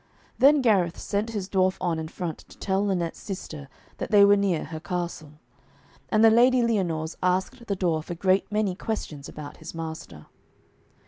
[0.39, 3.69] Then Gareth sent his dwarf on in front to tell Lynette's sister
[3.99, 5.33] that they were near her castle.
[6.09, 10.25] And the Lady Lyonors asked the dwarf a great many questions about his master.